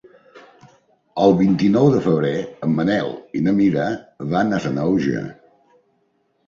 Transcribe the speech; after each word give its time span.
El 1.25 1.35
vint-i-nou 1.41 1.89
de 1.97 2.01
febrer 2.07 2.33
en 2.69 2.73
Manel 2.81 3.13
i 3.39 3.43
na 3.49 3.57
Mira 3.61 3.87
van 4.35 4.53
a 4.61 4.65
Sanaüja. 4.67 5.25